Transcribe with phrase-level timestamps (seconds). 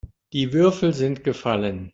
[0.33, 1.89] Die Würfel sind gefallen.